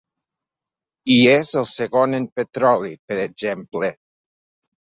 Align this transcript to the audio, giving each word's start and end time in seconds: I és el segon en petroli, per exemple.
I 1.15 1.17
és 1.33 1.51
el 1.61 1.67
segon 1.73 2.19
en 2.21 2.27
petroli, 2.39 2.93
per 3.11 3.21
exemple. 3.29 3.93